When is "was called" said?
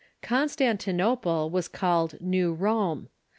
1.51-2.19